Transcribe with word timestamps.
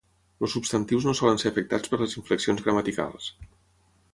Els 0.45 0.53
substantius 0.55 1.05
no 1.09 1.13
solen 1.19 1.37
ser 1.43 1.51
afectats 1.51 1.91
per 1.93 1.99
les 2.03 2.17
inflexions 2.23 2.65
gramaticals. 2.69 3.29